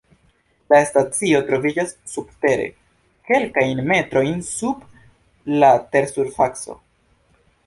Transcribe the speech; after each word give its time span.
La 0.73 0.77
stacio 0.91 1.41
troviĝas 1.49 1.93
subtere 2.13 2.65
kelkajn 3.31 3.83
metrojn 3.93 4.43
sub 4.49 5.55
la 5.65 5.71
tersurfaco. 5.97 6.81